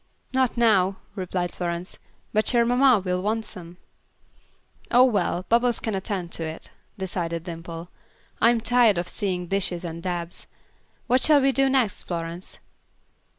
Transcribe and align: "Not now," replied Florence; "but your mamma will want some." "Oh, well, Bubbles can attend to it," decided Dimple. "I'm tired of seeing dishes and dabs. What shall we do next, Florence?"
"Not 0.33 0.57
now," 0.57 0.97
replied 1.13 1.51
Florence; 1.53 1.99
"but 2.33 2.51
your 2.53 2.65
mamma 2.65 3.03
will 3.05 3.21
want 3.21 3.45
some." 3.45 3.77
"Oh, 4.89 5.03
well, 5.03 5.45
Bubbles 5.47 5.79
can 5.79 5.93
attend 5.93 6.31
to 6.31 6.43
it," 6.43 6.71
decided 6.97 7.43
Dimple. 7.43 7.91
"I'm 8.41 8.61
tired 8.61 8.97
of 8.97 9.07
seeing 9.07 9.45
dishes 9.45 9.85
and 9.85 10.01
dabs. 10.01 10.47
What 11.05 11.21
shall 11.21 11.39
we 11.39 11.51
do 11.51 11.69
next, 11.69 12.01
Florence?" 12.01 12.57